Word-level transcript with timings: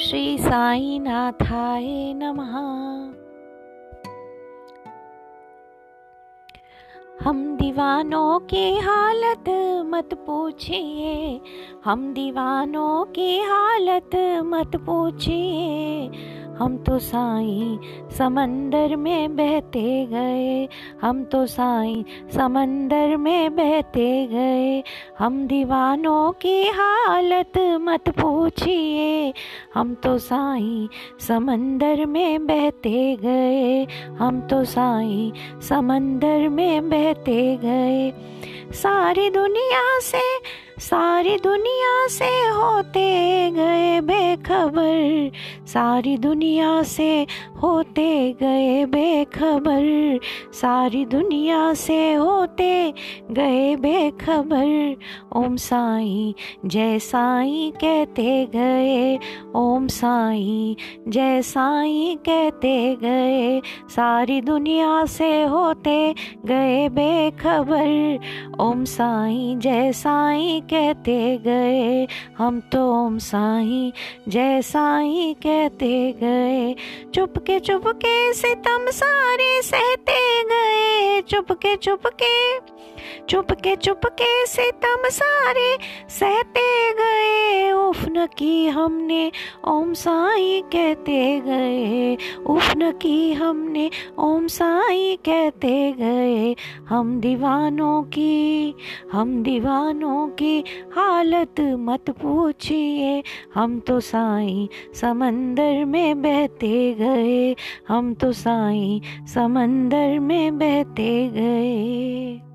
श्री 0.00 0.38
साई 0.38 0.98
नाथाय 0.98 2.12
नमः। 2.16 2.52
हम 7.24 7.56
दीवानों 7.56 8.40
की 8.40 8.78
हालत 8.78 9.44
मत 9.86 10.14
पूछिए, 10.14 11.40
हम 11.84 12.14
दीवानों 12.14 13.04
की 13.04 13.40
हालत 13.40 14.10
मत 14.44 14.76
पूछिए। 14.76 16.08
हम 16.60 16.76
तो 16.76 16.98
साई 16.98 17.78
समंदर 18.18 18.96
में 18.96 19.36
बहते 19.36 20.06
गए। 20.06 20.68
हम 21.02 21.24
तो 21.24 21.46
साई 21.46 22.04
समंदर 22.34 23.16
में 23.16 23.56
बहते 23.56 24.26
गए। 24.26 24.82
हम 25.18 25.46
दीवानों 25.46 26.32
की 26.32 26.62
हालत 26.68 27.58
मत 27.58 28.08
पूछिए। 28.08 29.34
हम 29.74 29.94
तो 29.94 30.18
साई 30.18 30.88
समंदर 31.20 32.06
में 32.06 32.46
बहते 32.46 33.16
गए। 33.16 33.86
हम 34.18 34.40
तो 34.40 34.64
साई 34.64 35.32
समंदर 35.62 36.48
में 36.48 36.90
बहते 36.90 37.56
गए। 37.56 38.12
सारी 38.72 39.30
दुनिया 39.30 39.98
से, 39.98 40.38
सारी 40.78 41.36
दुनिया 41.36 42.06
से 42.06 42.30
होते 42.48 43.50
गए। 43.50 43.79
बेखबर, 44.30 45.30
सारी 45.66 46.16
दुनिया 46.16 46.82
से 46.82 47.26
होते 47.62 48.36
गए 48.42 48.84
बेखबर, 48.84 50.20
सारी 50.52 51.04
दुनिया 51.04 51.74
से 51.74 52.12
होते 52.12 52.94
गए 53.30 53.76
बेखबर, 53.76 54.96
ओम 55.36 55.56
साई 55.56 56.34
जय 56.66 56.98
साई 56.98 57.72
कहते 57.76 58.46
गए, 58.46 59.18
ओम 59.56 59.86
साई 59.86 60.76
जय 61.08 61.42
साई 61.42 62.18
कहते 62.28 62.96
गए, 63.02 63.60
सारी 63.88 64.40
दुनिया 64.40 65.04
से 65.04 65.42
होते 65.42 66.14
गए 66.46 66.88
बेखबर, 66.88 68.18
ओम 68.60 68.84
साई 68.84 69.54
जय 69.56 69.92
साई 69.92 70.60
कहते 70.60 71.38
गए, 71.38 72.06
हम 72.38 72.60
तो 72.60 73.04
ओम 73.04 73.18
साई 73.18 73.92
जय 74.28 74.60
साई 74.62 75.34
कहते 75.42 76.12
गए, 76.12 76.74
चुपके 77.14 77.58
चुपके 77.60 78.32
सितम 78.32 78.90
सारे 78.90 79.62
सहते 79.62 80.18
गए, 80.44 81.20
चुपके 81.20 81.74
चुपके 81.76 82.58
चुपके 83.28 83.74
चुपके 83.76 84.46
सितम 84.46 85.08
सारे 85.08 85.76
सहते 86.10 86.92
गए। 86.94 87.49
उफ 87.90 88.08
न 88.08 88.28
की 88.38 88.68
हमने, 88.68 89.32
ओम 89.68 89.92
साई 89.92 90.60
कहते 90.60 91.40
गए। 91.40 92.16
उफ 92.46 92.76
न 92.76 92.92
की 92.92 93.32
हमने, 93.32 93.90
ओम 94.18 94.46
साई 94.46 95.18
कहते 95.24 95.92
गए। 95.92 96.56
हम 96.88 97.20
दीवानों 97.20 98.02
की, 98.02 98.74
हम 99.12 99.42
दीवानों 99.42 100.28
की 100.28 100.64
हालत 100.94 101.54
मत 101.60 102.10
पूछिए। 102.10 103.22
हम 103.54 103.80
तो 103.80 104.00
साई 104.00 104.68
समंदर 104.94 105.84
में 105.84 106.22
बहते 106.22 106.94
गए। 106.94 107.56
हम 107.88 108.14
तो 108.14 108.32
साई 108.32 109.02
समंदर 109.34 110.18
में 110.18 110.58
बहते 110.58 111.28
गए। 111.28 112.49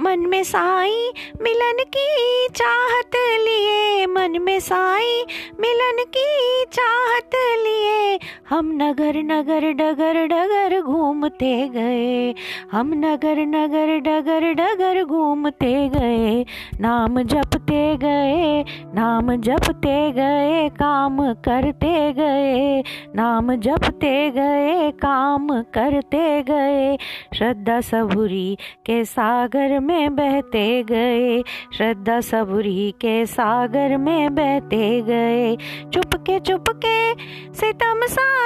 मन 0.00 0.18
में 0.18 0.44
साई 0.44 1.12
मिलन 1.42 1.84
की 1.96 2.48
चाहत 2.54 3.16
लिए 3.16 4.06
मन 4.06 4.38
में 4.42 4.60
साई 4.60 5.24
मिलन 5.60 6.04
की 6.16 6.64
चाहत 6.72 7.30
लिए। 7.34 7.79
हम 8.50 8.70
नगर 8.72 9.16
नगर 9.16 9.72
डगर 9.72 10.26
डगर 10.26 10.80
घूमते 10.80 11.68
गए, 11.68 12.34
हम 12.72 12.92
नगर 12.94 13.38
नगर 13.46 13.98
डगर 13.98 14.52
डगर 14.52 15.04
घूमते 15.04 15.88
गए, 15.88 16.44
नाम 16.80 17.22
जपते 17.22 17.96
गए, 17.96 18.64
नाम 18.94 19.36
जपते 19.36 20.12
गए, 20.12 20.68
काम 20.68 21.34
करते 21.34 22.12
गए, 22.12 22.82
नाम 23.16 23.54
जपते 23.54 24.30
गए, 24.30 24.90
काम 24.90 25.48
करते 25.62 26.42
गए, 26.42 26.96
श्रद्धा 27.34 27.80
सबुरी 27.80 28.58
के 28.86 29.04
सागर 29.04 29.78
में 29.80 30.16
बहते 30.16 30.82
गए, 30.82 31.42
श्रद्धा 31.76 32.20
सबुरी 32.20 32.90
के 32.90 33.26
सागर 33.26 33.96
में 33.96 34.34
बहते 34.34 35.00
गए, 35.02 35.56
चुपके 35.94 36.40
चुपके 36.40 37.14
सितम 37.54 38.06
सहते 38.06 38.39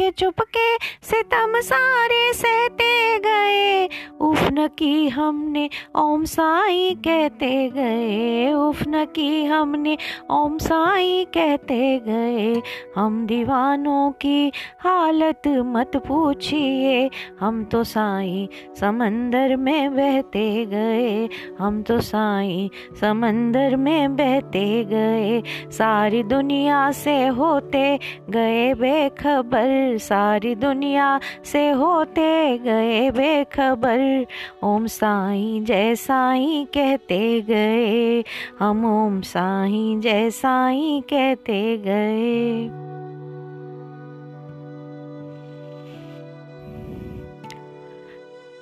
चुपके 0.00 0.10
चुपके 0.10 0.76
सितम 1.02 1.60
सारे 1.60 2.32
सहते 2.32 3.18
गए। 3.18 3.88
उफ 4.20 4.48
न 4.52 4.68
की 4.78 5.08
हमने 5.08 5.70
ओम 5.96 6.24
साई 6.24 6.94
कहते 6.94 7.68
गए। 7.68 8.52
उफ 8.52 8.84
न 8.88 9.04
की 9.04 9.44
हमने 9.44 9.98
ओम 10.30 10.58
साई 10.58 11.26
कहते 11.34 11.98
गए। 11.98 12.62
हम 12.96 13.26
दीवानों 13.26 14.10
की 14.10 14.52
हालत 14.80 15.42
मत 15.48 15.96
पूछिए। 15.96 17.10
हम 17.40 17.64
तो 17.64 17.84
साई 17.84 18.48
समंदर 18.80 19.56
में 19.56 19.96
बहते 19.96 20.66
गए। 20.66 21.28
हम 21.58 21.82
तो 21.82 22.00
साई 22.00 22.70
समंदर 23.00 23.76
में 23.76 24.16
बहते 24.16 24.84
गए। 24.84 25.42
सारी 25.70 26.22
दुनिया 26.22 26.90
से 26.90 27.26
होते 27.26 27.98
गए 28.30 28.74
बेखबर 28.74 29.89
सारी 29.98 30.54
दुनिया 30.54 31.20
से 31.44 31.70
होते 31.70 32.58
गए 32.58 33.10
बेखबर। 33.10 34.26
ओम 34.62 34.86
साई 34.86 35.60
जय 35.62 35.94
साई 35.94 36.66
कहते 36.74 37.40
गए। 37.40 38.24
हम 38.58 39.04
ओम 39.04 39.20
साई 39.20 39.96
जय 39.98 40.30
साई 40.30 41.02
कहते 41.10 41.76
गए। 41.76 42.70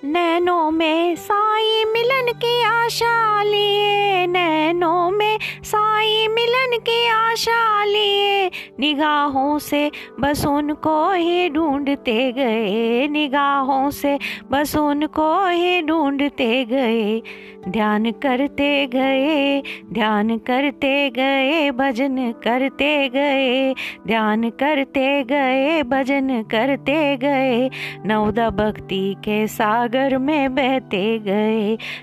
नैनों 0.04 0.70
में 0.70 1.16
साई 1.58 1.84
मिलन 1.84 2.32
की 2.32 2.62
आशा 2.64 3.42
लिए, 3.42 4.26
नैनों 4.26 5.10
में 5.10 5.38
साई 5.62 6.28
मिलन 6.28 6.76
की 6.78 7.08
आशा 7.08 7.84
लिए। 7.84 8.50
निगाहों 8.80 9.58
से 9.58 9.90
बस 10.20 10.46
उनको 10.46 11.12
ही 11.12 11.48
ढूंढते 11.50 12.32
गए, 12.32 13.08
निगाहों 13.08 13.90
से 13.90 14.18
बस 14.50 14.76
उनको 14.76 15.46
ही 15.46 15.82
ढूंढते 15.82 16.64
गए। 16.64 17.22
ध्यान 17.68 18.10
करते 18.10 18.86
गए, 18.86 19.62
ध्यान 19.92 20.38
करते 20.38 21.10
गए, 21.10 21.70
भजन 21.70 22.32
करते 22.32 23.08
गए। 23.08 23.74
ध्यान 24.06 24.50
करते 24.50 25.22
गए, 25.24 25.82
भजन 25.82 26.42
करते 26.42 27.16
गए। 27.16 27.70
नवदा 28.06 28.50
भक्ति 28.50 29.14
के 29.18 29.46
सागर 29.46 30.18
में 30.18 30.54
बहते 30.54 31.18
गए। 31.18 31.47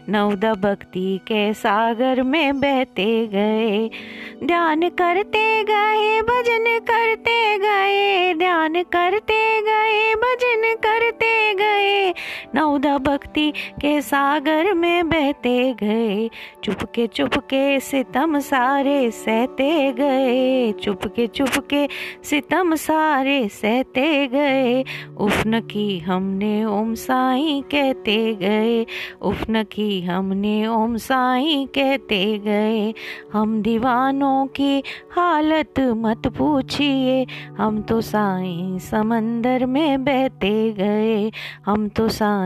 नवदा 0.10 0.54
भक्ति 0.54 1.20
के 1.24 1.54
सागर 1.54 2.24
में 2.24 2.60
बहते 2.60 3.28
गए। 3.28 3.90
ध्यान 4.44 4.90
करते 4.90 5.64
गए, 5.64 6.22
भजन 6.22 6.80
करते 6.80 7.58
गए। 7.58 8.34
ध्यान 8.34 8.84
करते 8.84 9.62
गए, 9.62 10.14
भजन 10.16 10.76
करते 10.84 11.54
गए। 11.54 12.14
नवदा 12.56 12.98
भक्ति 12.98 13.52
के 13.82 14.02
सागर 14.02 14.74
में 14.74 15.10
बहते 15.10 15.74
गए। 15.74 16.30
चुपके 16.64 17.08
चुपके 17.08 17.80
सितम 17.80 18.40
सारे 18.40 19.12
सहते 19.12 19.92
गए। 19.92 20.72
चुपके 20.72 21.28
चुपके 21.28 21.88
सितम 22.24 22.76
सारे 22.76 23.50
सहते 23.50 24.28
गए। 24.28 24.84
उफन 25.18 25.60
की 25.60 26.00
हमने 26.00 26.66
ओम 26.66 26.94
साई 26.94 27.64
कहते 27.72 28.36
गए। 28.36 28.86
उफन 29.22 29.64
की 29.64 30.02
हमने 30.02 30.68
ओम 30.68 30.98
साई 30.98 31.68
कहते 31.76 32.38
गए। 32.38 32.94
हम 33.34 33.62
दीवानों 33.62 34.48
की 34.48 34.84
हालत 35.12 35.80
मत 35.80 36.28
पूछिए। 36.28 37.26
हम 37.58 37.82
तो 37.82 38.02
साई 38.02 38.80
समंदर 38.80 39.66
में 39.66 40.06
बहते 40.06 40.72
गए। 40.72 41.32
हम 41.66 41.88
तो 41.88 42.08
साई 42.10 42.45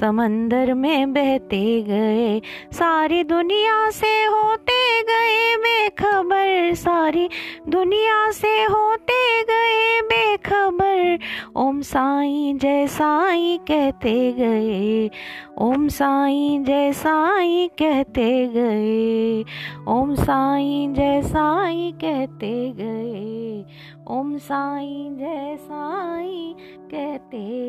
समंदर 0.00 0.74
में 0.74 1.12
बहते 1.12 1.82
गए, 1.82 2.40
सारी 2.72 3.24
दुनिया 3.24 3.90
से 3.90 4.24
होते 4.24 5.02
गए 5.02 5.56
बेखबर, 5.56 6.74
सारी 6.74 7.28
दुनिया 7.68 8.30
से 8.30 8.62
होते 8.62 9.42
गए 9.42 10.00
बेखबर, 10.00 11.18
ओम 11.56 11.80
साईं 11.80 12.58
जय 12.58 12.86
साईं 12.86 13.58
कहते 13.58 14.32
गए, 14.32 15.10
ओम 15.58 15.88
साईं 15.88 16.64
जय 16.64 16.92
साईं 16.92 17.68
कहते 17.68 18.46
गए, 18.46 19.44
ओम 19.88 20.14
साईं 20.14 20.94
जय 20.94 21.22
साईं 21.22 21.92
कहते 21.92 22.72
गए, 22.76 23.64
ओम 24.10 24.36
साईं 24.38 25.16
जय 25.16 25.56
साईं 25.60 26.54
कहते 26.90 27.63